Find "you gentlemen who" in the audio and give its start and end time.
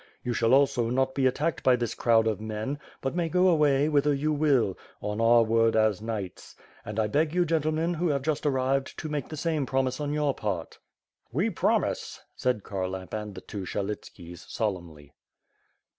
7.35-8.07